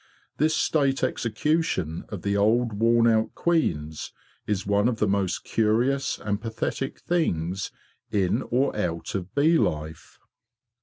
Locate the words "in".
8.09-8.41